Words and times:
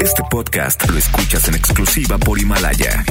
Este 0.00 0.22
podcast 0.30 0.88
lo 0.90 0.98
escuchas 0.98 1.48
en 1.48 1.54
exclusiva 1.54 2.18
por 2.18 2.38
Himalaya. 2.38 3.04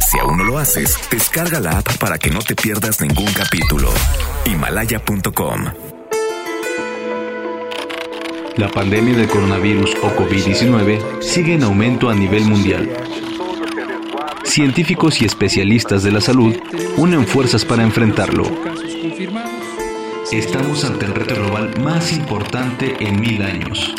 Si 0.00 0.18
aún 0.18 0.38
no 0.38 0.44
lo 0.44 0.58
haces, 0.58 0.96
descarga 1.10 1.60
la 1.60 1.78
app 1.78 1.98
para 1.98 2.18
que 2.18 2.30
no 2.30 2.38
te 2.40 2.56
pierdas 2.56 3.02
ningún 3.02 3.30
capítulo. 3.32 3.90
Himalaya.com. 4.46 5.64
La 8.56 8.70
pandemia 8.70 9.14
del 9.14 9.28
coronavirus 9.28 9.94
o 10.02 10.08
COVID-19 10.16 11.20
sigue 11.20 11.54
en 11.54 11.64
aumento 11.64 12.08
a 12.08 12.14
nivel 12.14 12.44
mundial. 12.44 12.90
Científicos 14.44 15.20
y 15.20 15.26
especialistas 15.26 16.02
de 16.02 16.12
la 16.12 16.20
salud 16.20 16.54
unen 16.96 17.26
fuerzas 17.26 17.64
para 17.64 17.82
enfrentarlo. 17.82 18.44
Estamos 20.32 20.84
ante 20.84 21.04
el 21.04 21.14
reto 21.14 21.34
global 21.34 21.78
más 21.82 22.12
importante 22.12 22.96
en 23.00 23.20
mil 23.20 23.42
años. 23.42 23.94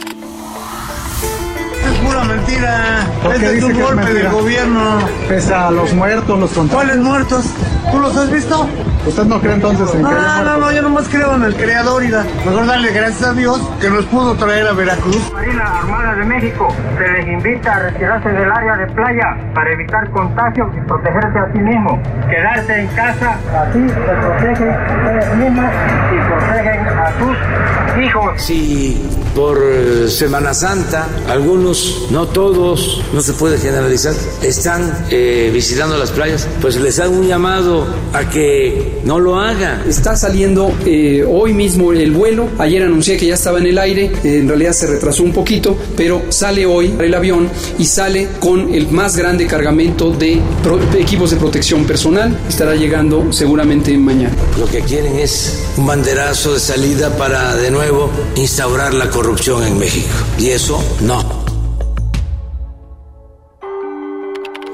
Es 2.16 2.22
pura 2.22 2.36
mentira. 2.36 2.80
¿Por 3.24 3.32
qué 3.32 3.46
Este 3.46 3.58
es 3.58 3.64
un 3.64 3.72
es 3.72 3.82
golpe 3.82 4.14
del 4.14 4.30
gobierno. 4.30 5.00
Pese 5.28 5.54
a 5.54 5.72
los 5.72 5.94
muertos, 5.94 6.40
los 6.40 6.52
contagios. 6.52 6.84
¿Cuáles 6.84 6.98
muertos? 7.04 7.46
¿Tú 7.92 8.00
los 8.00 8.16
has 8.18 8.32
visto? 8.32 8.68
¿Usted 9.06 9.24
no 9.26 9.40
cree 9.40 9.54
entonces 9.54 9.94
en 9.94 10.02
que 10.02 10.08
haya 10.08 10.16
No, 10.16 10.22
no, 10.28 10.34
muertos? 10.44 10.60
no, 10.62 10.72
yo 10.72 10.82
nomás 10.82 11.08
creo 11.10 11.36
en 11.36 11.44
el 11.44 11.56
creador 11.56 12.04
y 12.04 12.10
da. 12.10 12.24
Mejor 12.46 12.66
darle 12.66 12.92
gracias 12.92 13.30
a 13.30 13.34
Dios 13.34 13.62
que 13.80 13.90
nos 13.90 14.06
pudo 14.06 14.34
traer 14.36 14.66
a 14.68 14.74
Veracruz. 14.74 15.32
Marina 15.34 15.64
Armada 15.80 16.16
de 16.16 16.26
México 16.26 16.68
se 16.98 17.08
les 17.12 17.28
invita 17.28 17.76
a 17.76 17.80
retirarse 17.80 18.30
del 18.30 18.52
área 18.52 18.78
de 18.78 18.88
playa 18.88 19.38
para 19.54 19.72
evitar 19.74 20.10
contagios 20.10 20.70
y 20.76 20.82
protegerse 20.88 21.38
a 21.38 21.52
sí 21.54 21.60
mismo. 21.60 22.02
Quedarse 22.30 22.80
en 22.82 22.88
casa, 22.88 23.38
así 23.62 23.88
se 23.88 23.94
protegen 23.96 24.70
ustedes 24.70 25.36
mismos 25.36 25.72
y 26.12 26.30
protegen 26.30 26.86
a 27.22 28.02
hijos. 28.04 28.42
Si 28.42 28.98
por 29.36 29.62
eh, 29.64 30.08
Semana 30.10 30.54
Santa 30.54 31.08
algunos, 31.30 32.08
no 32.10 32.28
todos, 32.28 33.02
no 33.14 33.22
se 33.22 33.34
puede 33.34 33.58
generalizar, 33.58 34.14
están 34.42 35.06
eh, 35.10 35.50
visitando 35.54 35.98
las 35.98 36.12
playas, 36.12 36.48
pues 36.62 36.76
les 36.78 37.00
hago 37.00 37.14
un 37.16 37.28
llamado 37.28 37.86
a 38.14 38.30
que 38.30 39.00
no 39.04 39.20
lo 39.20 39.40
hagan. 39.40 39.84
Está 39.88 40.16
saliendo 40.16 40.72
eh, 40.86 41.26
hoy 41.28 41.54
mismo 41.54 41.92
el 41.92 42.12
vuelo. 42.12 42.48
Ayer 42.60 42.84
anuncié 42.84 43.18
que 43.18 43.28
ya 43.28 43.34
estaba 43.36 43.60
en 43.60 43.68
el 43.68 43.78
aire. 43.78 44.12
en 44.24 44.48
realidad 44.48 44.72
se 44.74 44.88
retrasó 44.88 45.24
un 45.24 45.34
poquito, 45.34 45.78
pero 45.98 46.22
sale 46.30 46.66
hoy 46.66 46.94
el 47.00 47.14
avión 47.14 47.50
y 47.78 47.86
sale 47.86 48.28
con 48.40 48.74
el 48.74 48.88
más 48.90 49.16
grande 49.18 49.48
cargamento 49.48 50.12
de 50.12 50.40
pro- 50.64 50.80
equipos 50.98 51.32
de 51.32 51.38
protección 51.38 51.86
personal. 51.86 52.38
Estará 52.48 52.76
llegando 52.76 53.32
seguramente 53.34 53.98
mañana. 53.98 54.34
Lo 54.60 54.66
que 54.66 54.80
quieren 54.82 55.18
es 55.20 55.62
un 55.78 55.86
banderazo 55.88 56.54
de 56.54 56.60
salida 56.60 57.05
para 57.12 57.56
de 57.56 57.72
nuevo 57.72 58.10
instaurar 58.36 58.94
la 58.94 59.10
corrupción 59.10 59.64
en 59.64 59.78
México. 59.78 60.14
Y 60.38 60.50
eso 60.50 60.84
no. 61.02 61.24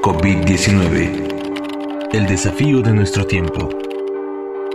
COVID-19. 0.02 2.10
El 2.14 2.28
desafío 2.28 2.82
de 2.82 2.92
nuestro 2.92 3.26
tiempo. 3.26 3.70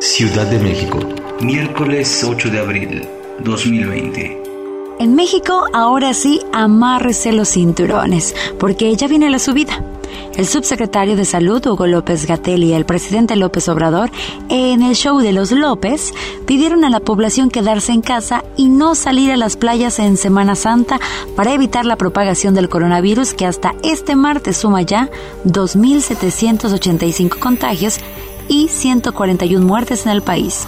Ciudad 0.00 0.46
de 0.46 0.58
México, 0.58 0.98
miércoles 1.40 2.22
8 2.22 2.50
de 2.50 2.60
abril 2.60 3.08
2020. 3.40 4.42
En 4.98 5.14
México, 5.14 5.66
ahora 5.74 6.14
sí, 6.14 6.40
amárrese 6.52 7.32
los 7.32 7.50
cinturones, 7.50 8.34
porque 8.58 8.94
ya 8.96 9.08
viene 9.08 9.28
la 9.28 9.38
subida. 9.38 9.84
El 10.36 10.46
subsecretario 10.46 11.16
de 11.16 11.24
Salud, 11.24 11.66
Hugo 11.66 11.86
López 11.86 12.26
Gatel, 12.26 12.64
y 12.64 12.72
el 12.72 12.84
presidente 12.84 13.36
López 13.36 13.68
Obrador, 13.68 14.10
en 14.48 14.82
el 14.82 14.94
show 14.94 15.18
de 15.20 15.32
los 15.32 15.50
López, 15.52 16.12
pidieron 16.46 16.84
a 16.84 16.90
la 16.90 17.00
población 17.00 17.50
quedarse 17.50 17.92
en 17.92 18.02
casa 18.02 18.44
y 18.56 18.68
no 18.68 18.94
salir 18.94 19.30
a 19.32 19.36
las 19.36 19.56
playas 19.56 19.98
en 19.98 20.16
Semana 20.16 20.54
Santa 20.54 21.00
para 21.34 21.54
evitar 21.54 21.86
la 21.86 21.96
propagación 21.96 22.54
del 22.54 22.68
coronavirus 22.68 23.34
que 23.34 23.46
hasta 23.46 23.74
este 23.82 24.14
martes 24.14 24.58
suma 24.58 24.82
ya 24.82 25.10
2.785 25.44 27.38
contagios 27.38 27.98
y 28.48 28.68
141 28.68 29.66
muertes 29.66 30.06
en 30.06 30.12
el 30.12 30.22
país. 30.22 30.66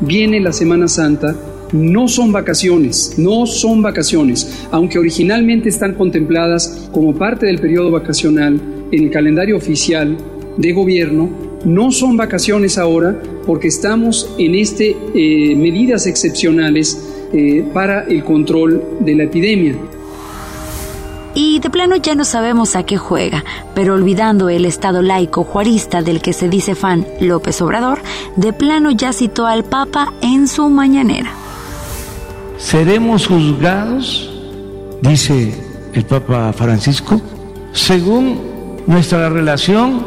Viene 0.00 0.40
la 0.40 0.52
Semana 0.52 0.88
Santa. 0.88 1.34
No 1.72 2.08
son 2.08 2.32
vacaciones, 2.32 3.14
no 3.16 3.46
son 3.46 3.82
vacaciones, 3.82 4.66
aunque 4.70 4.98
originalmente 4.98 5.68
están 5.68 5.94
contempladas 5.94 6.88
como 6.92 7.14
parte 7.14 7.46
del 7.46 7.58
periodo 7.58 7.90
vacacional 7.90 8.60
en 8.90 9.04
el 9.04 9.10
calendario 9.10 9.56
oficial 9.56 10.16
de 10.56 10.72
gobierno, 10.72 11.30
no 11.64 11.92
son 11.92 12.16
vacaciones 12.16 12.78
ahora 12.78 13.20
porque 13.46 13.68
estamos 13.68 14.34
en 14.38 14.54
este 14.54 14.96
eh, 15.14 15.54
medidas 15.56 16.06
excepcionales 16.06 16.98
eh, 17.32 17.64
para 17.72 18.04
el 18.04 18.24
control 18.24 18.82
de 19.00 19.14
la 19.14 19.24
epidemia. 19.24 19.76
Y 21.34 21.60
de 21.60 21.70
plano 21.70 21.94
ya 21.96 22.14
no 22.14 22.24
sabemos 22.24 22.74
a 22.74 22.82
qué 22.82 22.96
juega, 22.96 23.44
pero 23.74 23.94
olvidando 23.94 24.48
el 24.48 24.64
estado 24.64 25.00
laico 25.00 25.44
juarista 25.44 26.02
del 26.02 26.20
que 26.20 26.32
se 26.32 26.48
dice 26.48 26.74
fan 26.74 27.06
López 27.20 27.62
Obrador, 27.62 28.00
de 28.34 28.52
plano 28.52 28.90
ya 28.90 29.12
citó 29.12 29.46
al 29.46 29.64
Papa 29.64 30.12
en 30.22 30.48
su 30.48 30.68
mañanera. 30.68 31.39
Seremos 32.60 33.26
juzgados, 33.26 34.30
dice 35.00 35.54
el 35.94 36.04
Papa 36.04 36.52
Francisco, 36.52 37.20
según 37.72 38.76
nuestra 38.86 39.28
relación 39.30 40.06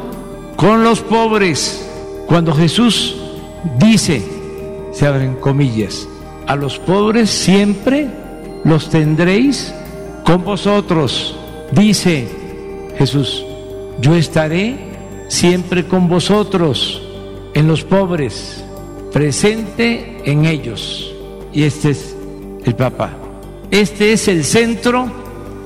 con 0.55 0.83
los 0.83 1.01
pobres. 1.01 1.85
Cuando 2.27 2.53
Jesús 2.53 3.15
dice, 3.79 4.23
se 4.93 5.07
abren 5.07 5.35
comillas, 5.35 6.07
a 6.47 6.55
los 6.55 6.77
pobres 6.79 7.29
siempre 7.29 8.07
los 8.63 8.89
tendréis 8.89 9.73
con 10.23 10.43
vosotros. 10.43 11.35
Dice 11.71 12.27
Jesús, 12.97 13.43
yo 13.99 14.15
estaré 14.15 14.77
siempre 15.27 15.87
con 15.87 16.07
vosotros, 16.07 17.01
en 17.55 17.67
los 17.67 17.83
pobres, 17.83 18.63
presente 19.11 20.21
en 20.25 20.45
ellos. 20.45 21.13
Y 21.51 21.63
este 21.63 21.91
es 21.91 22.12
el 22.65 22.75
Papa. 22.75 23.11
Este 23.71 24.13
es 24.13 24.27
el 24.27 24.43
centro 24.43 25.11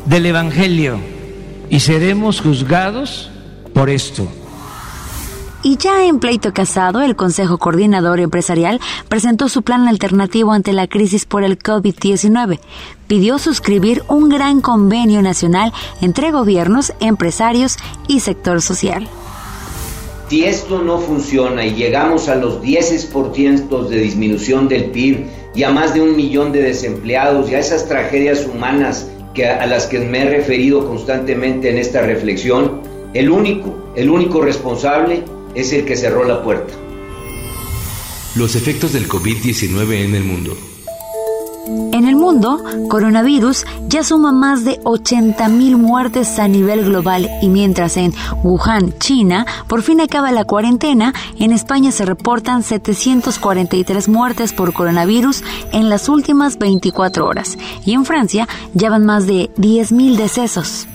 del 0.06 0.26
Evangelio 0.26 1.00
y 1.70 1.80
seremos 1.80 2.42
juzgados 2.42 3.30
por 3.74 3.90
esto. 3.90 4.28
Y 5.64 5.76
ya 5.78 6.06
en 6.06 6.20
pleito 6.20 6.54
casado, 6.54 7.02
el 7.02 7.16
Consejo 7.16 7.58
Coordinador 7.58 8.20
Empresarial 8.20 8.80
presentó 9.10 9.50
su 9.50 9.64
plan 9.64 9.88
alternativo 9.88 10.54
ante 10.54 10.72
la 10.72 10.88
crisis 10.88 11.26
por 11.26 11.44
el 11.44 11.60
COVID-19. 11.60 12.60
Pidió 13.08 13.38
suscribir 13.40 14.04
un 14.08 14.30
gran 14.30 14.62
convenio 14.62 15.22
nacional 15.22 15.74
entre 16.00 16.32
gobiernos, 16.32 16.94
empresarios 17.00 17.78
y 18.08 18.22
sector 18.22 18.62
social. 18.62 19.10
Si 20.30 20.46
esto 20.46 20.82
no 20.82 21.00
funciona 21.00 21.66
y 21.66 21.74
llegamos 21.74 22.28
a 22.30 22.36
los 22.36 22.62
10% 22.62 23.88
de 23.88 23.98
disminución 23.98 24.68
del 24.68 24.92
PIB 24.92 25.26
y 25.58 25.64
a 25.64 25.72
más 25.72 25.96
de 25.96 26.02
un 26.02 26.16
millón 26.16 26.52
de 26.52 26.62
desempleados 26.62 27.50
y 27.50 27.56
a 27.56 27.60
esas 27.60 27.90
tragedias 27.90 28.46
humanas 28.46 29.08
que, 29.34 29.48
a 29.48 29.66
las 29.66 29.88
que 29.88 30.00
me 30.00 30.22
he 30.22 30.30
referido 30.30 30.88
constantemente 30.88 31.72
en 31.72 31.80
esta 31.80 32.04
reflexión, 32.04 32.84
el 33.16 33.32
único, 33.32 33.92
el 33.96 34.12
único 34.12 34.40
responsable 34.40 35.24
es 35.56 35.74
el 35.74 35.84
que 35.84 35.98
cerró 35.98 36.26
la 36.26 36.44
puerta. 36.44 36.76
Los 38.36 38.56
efectos 38.56 38.94
del 38.94 39.08
COVID-19 39.08 40.06
en 40.06 40.14
el 40.14 40.24
mundo. 40.26 40.56
En 41.68 42.08
el 42.08 42.16
mundo, 42.16 42.64
coronavirus 42.88 43.66
ya 43.90 44.02
suma 44.02 44.32
más 44.32 44.64
de 44.64 44.80
80.000 44.84 45.76
muertes 45.76 46.40
a 46.40 46.48
nivel 46.48 46.86
global 46.86 47.30
y 47.42 47.50
mientras 47.50 47.98
en 47.98 48.14
Wuhan, 48.42 48.94
China, 49.00 49.46
por 49.68 49.82
fin 49.82 50.00
acaba 50.00 50.32
la 50.32 50.46
cuarentena, 50.46 51.14
en 51.38 51.52
España 51.52 51.92
se 51.92 52.06
reportan 52.06 52.64
743 52.64 54.08
muertes 54.08 54.54
por 54.54 54.72
coronavirus 54.72 55.44
en 55.74 55.90
las 55.90 56.08
últimas 56.08 56.58
24 56.58 57.26
horas 57.26 57.58
y 57.86 57.94
en 57.94 58.06
Francia 58.06 58.48
ya 58.74 58.90
van 58.90 59.06
más 59.06 59.28
de 59.28 59.52
10.000 59.58 60.16
decesos. 60.16 60.88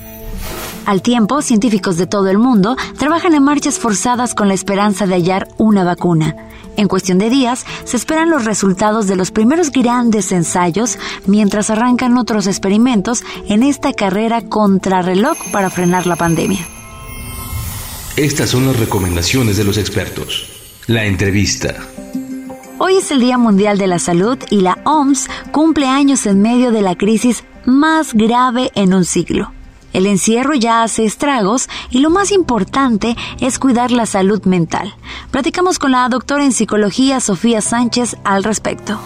Al 0.87 1.03
tiempo, 1.03 1.43
científicos 1.43 1.99
de 1.99 2.07
todo 2.07 2.29
el 2.29 2.39
mundo 2.39 2.77
trabajan 2.99 3.35
en 3.35 3.45
marchas 3.45 3.79
forzadas 3.79 4.35
con 4.35 4.49
la 4.49 4.55
esperanza 4.55 5.07
de 5.07 5.15
hallar 5.15 5.49
una 5.59 5.85
vacuna. 5.85 6.35
En 6.77 6.89
cuestión 6.89 7.19
de 7.19 7.31
días, 7.31 7.65
se 7.85 7.97
esperan 7.97 8.31
los 8.31 8.45
resultados 8.45 9.07
de 9.07 9.17
los 9.17 9.31
primeros 9.31 9.71
grandes 9.71 10.33
ensayos 10.33 10.99
mientras 11.27 11.71
arrancan 11.71 12.17
otros 12.17 12.47
experimentos 12.47 13.23
en 13.49 13.63
esta 13.63 13.93
carrera 13.93 14.43
contrarreloj 14.43 15.37
para 15.53 15.71
frenar 15.71 16.07
la 16.07 16.17
pandemia. 16.17 16.67
Estas 18.17 18.51
son 18.51 18.67
las 18.67 18.79
recomendaciones 18.79 19.57
de 19.57 19.65
los 19.65 19.79
expertos. 19.79 20.49
La 20.87 21.05
entrevista. 21.05 21.77
Hoy 22.79 22.97
es 22.97 23.11
el 23.11 23.21
Día 23.21 23.39
Mundial 23.39 23.79
de 23.79 23.87
la 23.87 23.99
Salud 23.99 24.39
y 24.51 24.61
la 24.61 24.79
OMS 24.85 25.29
cumple 25.53 25.87
años 25.87 26.27
en 26.27 26.43
medio 26.43 26.73
de 26.73 26.83
la 26.83 26.97
crisis 26.97 27.45
más 27.65 28.13
grave 28.13 28.71
en 28.75 28.93
un 28.93 29.05
siglo. 29.05 29.53
El 29.93 30.07
encierro 30.07 30.55
ya 30.55 30.83
hace 30.83 31.05
estragos 31.05 31.69
y 31.91 32.01
lo 32.01 32.11
más 32.11 32.33
importante 32.33 33.15
es 33.41 33.59
cuidar 33.59 33.91
la 33.91 34.07
salud 34.07 34.45
mental. 34.45 34.95
Platicamos 35.31 35.79
con 35.79 35.93
la 35.93 36.09
doctora 36.09 36.45
en 36.45 36.53
psicología 36.53 37.21
Sofía 37.21 37.61
Sánchez 37.61 38.17
al 38.25 38.45
respecto. 38.45 38.99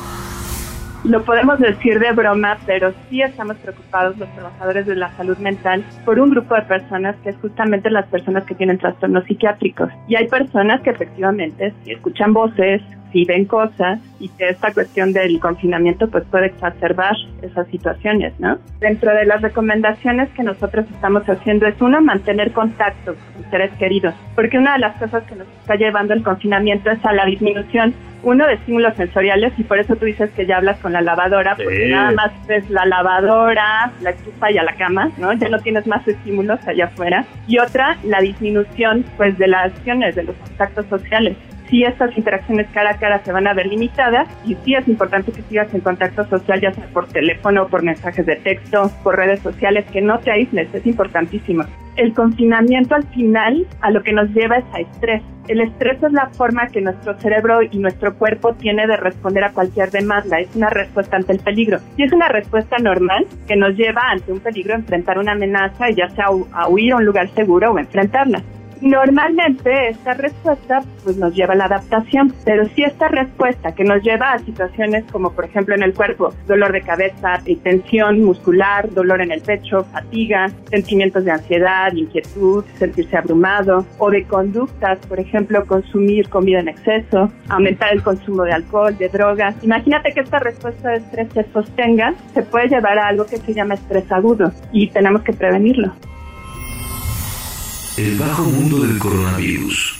Lo 1.04 1.22
podemos 1.24 1.60
decir 1.60 2.00
de 2.00 2.10
broma, 2.10 2.58
pero 2.66 2.92
sí 3.08 3.22
estamos 3.22 3.56
preocupados 3.58 4.18
los 4.18 4.28
trabajadores 4.34 4.86
de 4.86 4.96
la 4.96 5.16
salud 5.16 5.38
mental 5.38 5.84
por 6.04 6.18
un 6.18 6.30
grupo 6.30 6.56
de 6.56 6.62
personas 6.62 7.14
que 7.22 7.30
es 7.30 7.36
justamente 7.36 7.90
las 7.90 8.06
personas 8.06 8.42
que 8.44 8.56
tienen 8.56 8.78
trastornos 8.78 9.24
psiquiátricos. 9.24 9.88
Y 10.08 10.16
hay 10.16 10.26
personas 10.26 10.80
que 10.80 10.90
efectivamente 10.90 11.72
si 11.84 11.92
escuchan 11.92 12.32
voces, 12.32 12.82
si 13.12 13.24
ven 13.24 13.44
cosas 13.44 14.00
y 14.18 14.28
que 14.30 14.48
esta 14.48 14.72
cuestión 14.72 15.12
del 15.12 15.38
confinamiento 15.40 16.08
pues 16.08 16.24
puede 16.24 16.46
exacerbar 16.46 17.14
esas 17.42 17.66
situaciones, 17.68 18.32
¿no? 18.38 18.58
Dentro 18.80 19.14
de 19.14 19.26
las 19.26 19.42
recomendaciones 19.42 20.28
que 20.30 20.42
nosotros 20.42 20.86
estamos 20.92 21.28
haciendo 21.28 21.66
es 21.66 21.80
uno, 21.80 22.00
mantener 22.00 22.52
contacto 22.52 23.14
con 23.34 23.50
seres 23.50 23.70
queridos, 23.78 24.14
porque 24.34 24.58
una 24.58 24.74
de 24.74 24.80
las 24.80 24.96
cosas 24.96 25.24
que 25.24 25.36
nos 25.36 25.48
está 25.60 25.76
llevando 25.76 26.14
el 26.14 26.22
confinamiento 26.22 26.90
es 26.90 27.04
a 27.04 27.12
la 27.12 27.24
disminución 27.24 27.94
uno 28.22 28.46
de 28.46 28.54
estímulos 28.54 28.96
sensoriales 28.96 29.52
y 29.56 29.62
por 29.62 29.78
eso 29.78 29.94
tú 29.94 30.04
dices 30.04 30.30
que 30.30 30.46
ya 30.46 30.56
hablas 30.56 30.78
con 30.80 30.92
la 30.92 31.00
lavadora, 31.00 31.54
porque 31.54 31.88
nada 31.90 32.10
más 32.10 32.32
es 32.48 32.68
la 32.70 32.84
lavadora, 32.84 33.92
la 34.00 34.10
estufa 34.10 34.50
y 34.50 34.58
a 34.58 34.64
la 34.64 34.74
cama, 34.74 35.10
¿no? 35.16 35.32
Ya 35.34 35.48
no 35.48 35.60
tienes 35.60 35.86
más 35.86 36.06
estímulos 36.08 36.58
allá 36.66 36.86
afuera. 36.86 37.24
Y 37.46 37.58
otra, 37.58 37.96
la 38.04 38.20
disminución 38.20 39.04
pues 39.16 39.38
de 39.38 39.46
las 39.46 39.66
acciones, 39.72 40.16
de 40.16 40.24
los 40.24 40.34
contactos 40.36 40.86
sociales 40.86 41.36
si 41.68 41.84
estas 41.84 42.16
interacciones 42.16 42.66
cara 42.72 42.90
a 42.90 42.98
cara 42.98 43.22
se 43.24 43.32
van 43.32 43.46
a 43.46 43.54
ver 43.54 43.66
limitadas 43.66 44.28
y 44.44 44.54
sí 44.64 44.74
es 44.74 44.86
importante 44.88 45.32
que 45.32 45.42
sigas 45.42 45.72
en 45.74 45.80
contacto 45.80 46.24
social, 46.28 46.60
ya 46.60 46.72
sea 46.72 46.86
por 46.92 47.06
teléfono, 47.08 47.68
por 47.68 47.82
mensajes 47.82 48.26
de 48.26 48.36
texto, 48.36 48.90
por 49.02 49.16
redes 49.16 49.40
sociales, 49.40 49.84
que 49.92 50.00
no 50.00 50.18
te 50.18 50.30
aísles, 50.30 50.72
es 50.74 50.86
importantísimo. 50.86 51.64
El 51.96 52.12
confinamiento 52.12 52.94
al 52.94 53.04
final 53.04 53.66
a 53.80 53.90
lo 53.90 54.02
que 54.02 54.12
nos 54.12 54.28
lleva 54.30 54.58
es 54.58 54.64
a 54.72 54.80
estrés. 54.80 55.22
El 55.48 55.60
estrés 55.60 56.02
es 56.02 56.12
la 56.12 56.28
forma 56.30 56.66
que 56.66 56.80
nuestro 56.80 57.18
cerebro 57.18 57.60
y 57.62 57.78
nuestro 57.78 58.14
cuerpo 58.16 58.54
tiene 58.54 58.86
de 58.86 58.96
responder 58.96 59.44
a 59.44 59.52
cualquier 59.52 59.90
demanda, 59.90 60.40
es 60.40 60.54
una 60.56 60.68
respuesta 60.68 61.16
ante 61.16 61.32
el 61.32 61.38
peligro. 61.38 61.78
Y 61.96 62.02
es 62.02 62.12
una 62.12 62.28
respuesta 62.28 62.76
normal 62.78 63.26
que 63.46 63.56
nos 63.56 63.76
lleva 63.76 64.02
ante 64.10 64.32
un 64.32 64.40
peligro 64.40 64.74
a 64.74 64.78
enfrentar 64.78 65.18
una 65.18 65.32
amenaza, 65.32 65.88
ya 65.90 66.08
sea 66.10 66.26
a 66.52 66.68
huir 66.68 66.92
a 66.92 66.96
un 66.96 67.06
lugar 67.06 67.28
seguro 67.30 67.72
o 67.72 67.78
enfrentarla. 67.78 68.42
Normalmente 68.80 69.88
esta 69.88 70.14
respuesta 70.14 70.82
pues 71.02 71.16
nos 71.16 71.34
lleva 71.34 71.54
a 71.54 71.56
la 71.56 71.64
adaptación, 71.64 72.34
pero 72.44 72.66
si 72.66 72.82
esta 72.82 73.08
respuesta 73.08 73.74
que 73.74 73.84
nos 73.84 74.02
lleva 74.02 74.32
a 74.32 74.38
situaciones 74.38 75.04
como 75.10 75.32
por 75.32 75.44
ejemplo 75.46 75.74
en 75.74 75.82
el 75.82 75.94
cuerpo, 75.94 76.34
dolor 76.46 76.72
de 76.72 76.82
cabeza, 76.82 77.40
tensión 77.62 78.22
muscular, 78.22 78.92
dolor 78.92 79.22
en 79.22 79.32
el 79.32 79.40
pecho, 79.40 79.84
fatiga, 79.84 80.50
sentimientos 80.70 81.24
de 81.24 81.30
ansiedad, 81.30 81.92
inquietud, 81.92 82.64
sentirse 82.78 83.16
abrumado 83.16 83.86
o 83.98 84.10
de 84.10 84.24
conductas, 84.24 84.98
por 85.06 85.20
ejemplo, 85.20 85.64
consumir 85.66 86.28
comida 86.28 86.60
en 86.60 86.68
exceso, 86.68 87.30
aumentar 87.48 87.92
el 87.92 88.02
consumo 88.02 88.42
de 88.42 88.52
alcohol, 88.52 88.96
de 88.98 89.08
drogas. 89.08 89.54
Imagínate 89.62 90.12
que 90.12 90.20
esta 90.20 90.38
respuesta 90.38 90.90
de 90.90 90.96
estrés 90.98 91.28
se 91.32 91.44
sostenga, 91.52 92.14
se 92.34 92.42
puede 92.42 92.68
llevar 92.68 92.98
a 92.98 93.08
algo 93.08 93.26
que 93.26 93.38
se 93.38 93.54
llama 93.54 93.74
estrés 93.74 94.10
agudo 94.12 94.52
y 94.72 94.88
tenemos 94.88 95.22
que 95.22 95.32
prevenirlo. 95.32 95.92
El 97.96 98.18
bajo 98.18 98.42
mundo 98.42 98.80
del 98.80 98.98
coronavirus. 98.98 99.98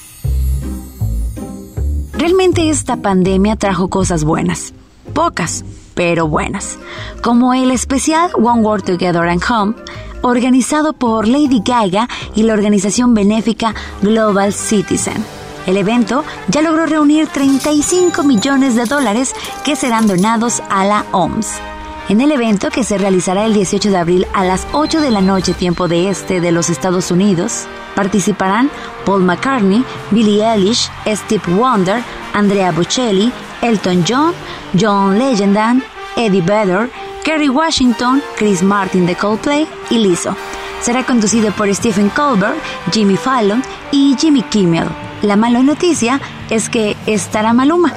Realmente 2.13 2.69
esta 2.69 2.99
pandemia 2.99 3.57
trajo 3.57 3.89
cosas 3.89 4.23
buenas. 4.23 4.75
Pocas, 5.15 5.65
pero 5.95 6.29
buenas. 6.29 6.79
Como 7.23 7.55
el 7.55 7.71
especial 7.71 8.31
One 8.35 8.61
World 8.61 8.85
Together 8.85 9.23
and 9.23 9.43
Home, 9.49 9.75
organizado 10.21 10.93
por 10.93 11.27
Lady 11.27 11.63
Gaga 11.65 12.07
y 12.35 12.43
la 12.43 12.53
organización 12.53 13.15
benéfica 13.15 13.75
Global 14.03 14.53
Citizen. 14.53 15.25
El 15.67 15.79
evento 15.79 16.23
ya 16.49 16.61
logró 16.61 16.85
reunir 16.85 17.29
35 17.29 18.25
millones 18.25 18.75
de 18.75 18.85
dólares 18.85 19.35
que 19.65 19.75
serán 19.75 20.07
donados 20.07 20.63
a 20.69 20.85
la 20.85 21.07
OMS. 21.13 21.63
En 22.09 22.21
el 22.21 22.31
evento 22.31 22.71
que 22.71 22.85
se 22.85 22.99
realizará 22.99 23.47
el 23.47 23.53
18 23.53 23.91
de 23.91 23.97
abril 23.97 24.27
a 24.33 24.45
las 24.45 24.69
8 24.71 25.01
de 25.01 25.11
la 25.11 25.21
noche 25.21 25.55
tiempo 25.55 25.89
de 25.89 26.09
este 26.09 26.41
de 26.41 26.53
los 26.53 26.71
Estados 26.71 27.11
Unidos, 27.11 27.67
participarán 27.97 28.71
Paul 29.05 29.25
McCartney, 29.25 29.85
Billie 30.13 30.45
Eilish, 30.45 30.89
Steve 31.05 31.43
Wonder, 31.49 32.05
Andrea 32.33 32.71
Bocelli, 32.71 33.33
Elton 33.61 34.05
John, 34.09 34.33
John 34.81 35.19
Legendan, 35.19 35.83
Eddie 36.17 36.43
Vedder, 36.43 36.89
Kerry 37.25 37.49
Washington, 37.49 38.23
Chris 38.37 38.63
Martin 38.63 39.05
de 39.05 39.17
Coldplay 39.17 39.67
y 39.91 39.99
Lizzo. 39.99 40.37
Será 40.81 41.05
conducido 41.05 41.51
por 41.51 41.75
Stephen 41.75 42.09
Colbert, 42.11 42.57
Jimmy 42.93 43.17
Fallon 43.17 43.65
y 43.91 44.15
Jimmy 44.17 44.43
Kimmel. 44.43 44.89
La 45.23 45.35
mala 45.35 45.61
noticia 45.61 46.21
es 46.51 46.69
que 46.69 46.97
estará 47.07 47.53
Maluma. 47.53 47.93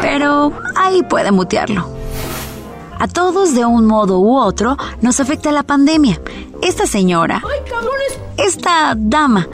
Pero 0.00 0.54
ahí 0.76 1.02
puede 1.02 1.30
mutearlo. 1.30 1.95
A 2.98 3.08
todos 3.08 3.54
de 3.54 3.64
un 3.64 3.86
modo 3.86 4.18
u 4.20 4.38
otro 4.38 4.76
nos 5.02 5.20
afecta 5.20 5.52
la 5.52 5.62
pandemia. 5.62 6.20
Esta 6.62 6.86
señora, 6.86 7.42
esta 8.38 8.94
dama, 8.96 9.48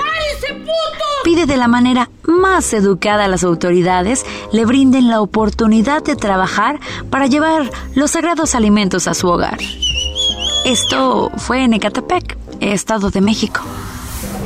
pide 1.24 1.46
de 1.46 1.56
la 1.56 1.66
manera 1.66 2.08
más 2.22 2.72
educada 2.72 3.24
a 3.24 3.28
las 3.28 3.42
autoridades 3.44 4.24
le 4.52 4.64
brinden 4.64 5.08
la 5.08 5.20
oportunidad 5.20 6.02
de 6.02 6.16
trabajar 6.16 6.78
para 7.10 7.26
llevar 7.26 7.70
los 7.94 8.12
sagrados 8.12 8.54
alimentos 8.54 9.08
a 9.08 9.14
su 9.14 9.28
hogar. 9.28 9.58
Esto 10.64 11.30
fue 11.36 11.64
en 11.64 11.74
Ecatepec, 11.74 12.36
Estado 12.60 13.10
de 13.10 13.20
México. 13.20 13.60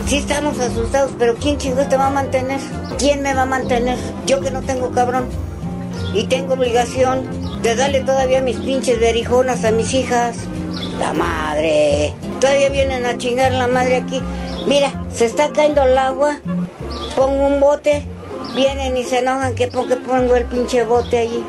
Sí 0.06 0.16
estamos 0.16 0.58
asustados, 0.58 1.12
pero 1.18 1.34
¿quién 1.34 1.58
chingos 1.58 1.88
te 1.88 1.96
va 1.96 2.06
a 2.06 2.10
mantener? 2.10 2.60
¿Quién 2.98 3.22
me 3.22 3.34
va 3.34 3.42
a 3.42 3.46
mantener? 3.46 3.98
Yo 4.26 4.40
que 4.40 4.50
no 4.50 4.62
tengo 4.62 4.90
cabrón. 4.92 5.26
Y 6.14 6.24
tengo 6.24 6.54
obligación 6.54 7.45
de 7.66 7.74
darle 7.74 8.00
todavía 8.02 8.40
mis 8.42 8.58
pinches 8.58 9.00
berijonas 9.00 9.64
a 9.64 9.72
mis 9.72 9.92
hijas. 9.92 10.36
La 11.00 11.12
madre. 11.12 12.14
Todavía 12.40 12.68
vienen 12.68 13.04
a 13.04 13.18
chingar 13.18 13.50
la 13.50 13.66
madre 13.66 13.96
aquí. 13.96 14.22
Mira, 14.68 15.04
se 15.12 15.24
está 15.24 15.50
cayendo 15.50 15.82
el 15.82 15.98
agua. 15.98 16.38
Pongo 17.16 17.48
un 17.48 17.58
bote. 17.58 18.06
Vienen 18.54 18.96
y 18.96 19.02
se 19.02 19.18
enojan 19.18 19.56
que 19.56 19.66
porque 19.66 19.96
pongo 19.96 20.36
el 20.36 20.44
pinche 20.44 20.84
bote 20.84 21.18
allí. 21.18 21.44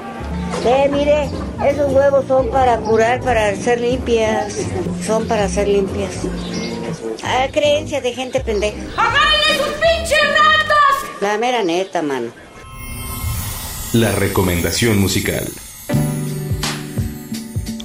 Eh, 0.65 0.89
mire, 0.91 1.29
esos 1.63 1.93
huevos 1.93 2.25
son 2.27 2.49
para 2.49 2.77
curar, 2.77 3.21
para 3.21 3.55
ser 3.55 3.79
limpias. 3.79 4.55
Son 5.05 5.27
para 5.27 5.47
ser 5.47 5.67
limpias. 5.67 6.13
Ah, 7.23 7.45
creencia 7.51 8.01
de 8.01 8.13
gente 8.13 8.39
pendeja. 8.39 8.77
¡Agárrenle 8.97 9.57
sus 9.57 9.73
pinches 9.75 10.19
ratas! 10.33 11.21
La 11.21 11.37
mera 11.37 11.63
neta, 11.63 12.01
mano. 12.01 12.31
La 13.93 14.11
recomendación 14.13 14.99
musical. 14.99 15.47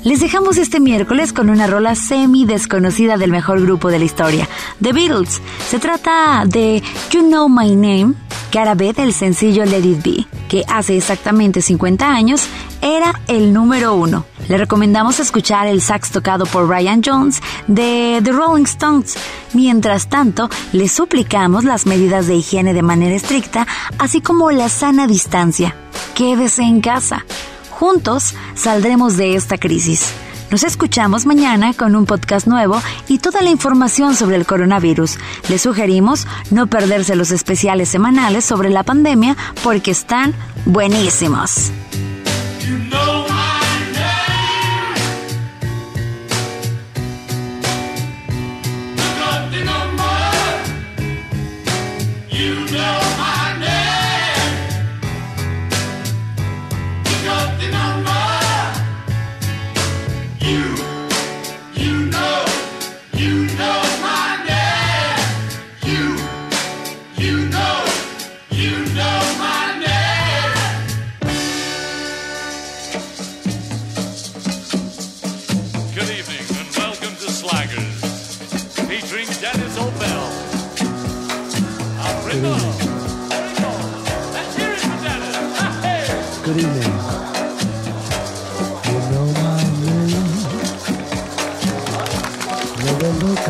Les 0.04 0.18
dejamos 0.18 0.56
este 0.56 0.80
miércoles 0.80 1.32
con 1.32 1.48
una 1.48 1.68
rola 1.68 1.94
semi 1.94 2.44
desconocida 2.44 3.16
del 3.18 3.30
mejor 3.30 3.60
grupo 3.60 3.88
de 3.88 4.00
la 4.00 4.04
historia, 4.04 4.48
The 4.82 4.92
Beatles. 4.92 5.40
Se 5.70 5.78
trata 5.78 6.42
de 6.44 6.82
You 7.12 7.20
Know 7.20 7.48
My 7.48 7.70
Name, 7.76 8.14
que 8.50 8.58
a 8.58 8.74
vez 8.74 8.96
del 8.96 9.12
sencillo 9.12 9.64
Let 9.64 9.84
It 9.84 10.02
Be, 10.02 10.26
que 10.48 10.64
hace 10.66 10.96
exactamente 10.96 11.62
50 11.62 12.10
años 12.12 12.48
era 12.80 13.20
el 13.28 13.52
número 13.52 13.94
uno. 13.94 14.26
Le 14.48 14.58
recomendamos 14.58 15.20
escuchar 15.20 15.68
el 15.68 15.80
sax 15.80 16.10
tocado 16.10 16.46
por 16.46 16.68
Ryan 16.68 17.00
Jones 17.04 17.40
de 17.68 18.20
The 18.24 18.32
Rolling 18.32 18.64
Stones. 18.64 19.16
Mientras 19.54 20.08
tanto, 20.08 20.50
le 20.72 20.88
suplicamos 20.88 21.62
las 21.62 21.86
medidas 21.86 22.26
de 22.26 22.34
higiene 22.34 22.74
de 22.74 22.82
manera 22.82 23.14
estricta, 23.14 23.68
así 23.98 24.20
como 24.20 24.50
la 24.50 24.68
sana 24.68 25.06
distancia. 25.06 25.76
Quédese 26.16 26.62
en 26.62 26.80
casa. 26.80 27.24
Juntos 27.82 28.36
saldremos 28.54 29.16
de 29.16 29.34
esta 29.34 29.58
crisis. 29.58 30.12
Nos 30.52 30.62
escuchamos 30.62 31.26
mañana 31.26 31.74
con 31.74 31.96
un 31.96 32.06
podcast 32.06 32.46
nuevo 32.46 32.80
y 33.08 33.18
toda 33.18 33.42
la 33.42 33.50
información 33.50 34.14
sobre 34.14 34.36
el 34.36 34.46
coronavirus. 34.46 35.18
Les 35.48 35.62
sugerimos 35.62 36.28
no 36.52 36.68
perderse 36.68 37.16
los 37.16 37.32
especiales 37.32 37.88
semanales 37.88 38.44
sobre 38.44 38.70
la 38.70 38.84
pandemia 38.84 39.36
porque 39.64 39.90
están 39.90 40.32
buenísimos. 40.64 41.72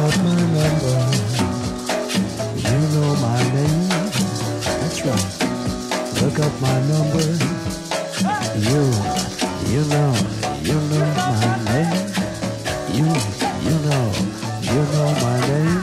got 0.03 0.19
my 0.25 0.35
number. 0.59 0.99
You 2.59 2.79
know 2.93 3.11
my 3.23 3.41
name. 3.55 3.89
That's 4.81 4.99
right. 5.07 5.29
Look 6.21 6.39
up 6.43 6.55
my 6.61 6.79
number. 6.91 7.27
You, 8.67 8.83
you 9.73 9.83
know, 9.93 10.11
you 10.67 10.79
know 10.91 11.07
my 11.15 11.55
name. 11.71 11.95
You, 12.97 13.07
you 13.67 13.77
know, 13.87 14.05
you 14.73 14.83
know 14.93 15.09
my 15.23 15.37
name. 15.51 15.83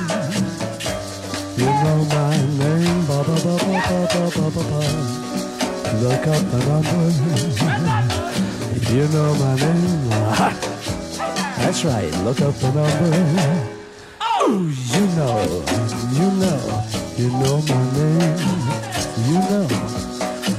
You 1.59 1.69
know 1.83 1.99
my 2.17 2.35
name. 2.59 2.99
Ba 3.07 3.17
ba 3.23 3.35
ba 3.45 3.53
ba 3.55 3.77
ba 3.87 4.23
ba 4.35 4.45
ba 4.55 4.63
ba. 4.69 4.81
Look 6.03 6.25
up 6.27 6.43
my 6.51 6.59
number. 6.67 7.03
You 8.93 9.05
know 9.15 9.29
my 9.43 9.53
name. 9.63 10.09
That's 11.61 11.81
right. 11.85 12.11
Look 12.25 12.41
up 12.41 12.55
the 12.55 12.69
number. 12.73 13.78
You 14.49 14.55
know, 15.13 15.45
you 16.17 16.25
know, 16.41 16.57
you 17.17 17.29
know 17.29 17.61
my 17.69 17.81
name. 17.93 18.37
You 19.29 19.37
know, 19.45 19.67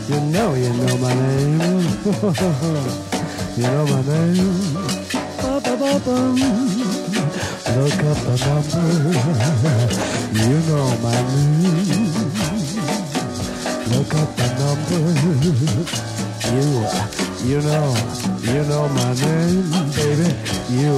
you 0.07 0.21
know, 0.31 0.55
you 0.55 0.71
know 0.79 0.95
my 0.99 1.13
name. 1.13 1.59
you 3.57 3.67
know 3.67 3.85
my 3.91 4.01
name. 4.07 4.55
Ba-ba-ba-bum. 5.43 6.37
Look 7.75 8.01
up 8.07 8.19
the 8.23 8.35
number. 8.47 8.87
You 10.39 10.59
know 10.71 10.87
my 11.03 11.19
name. 11.35 12.15
Look 13.91 14.15
up 14.15 14.31
the 14.37 14.47
number. 14.61 15.03
You, 16.47 16.67
you 17.45 17.59
know, 17.61 17.87
you 18.39 18.61
know 18.71 18.85
my 18.89 19.11
name, 19.15 19.67
baby. 19.97 20.31
You, 20.71 20.95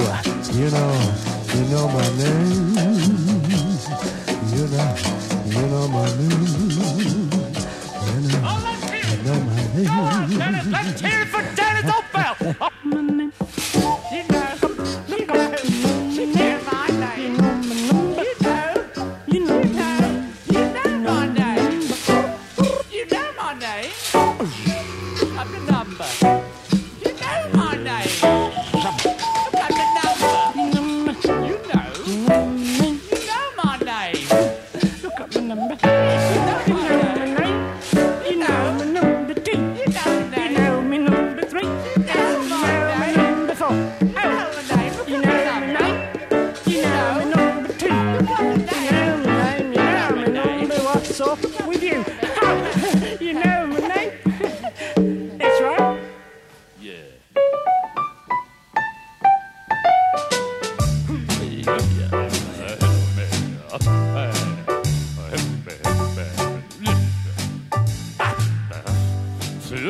you 0.52 0.68
know, 0.70 1.31
you 1.54 1.64
know 1.68 1.88
my 1.88 2.08
name. 2.16 2.76
You 4.52 4.66
know, 4.68 4.96
you 5.46 5.62
know 5.68 5.88
my 5.88 6.06
name. 6.16 6.61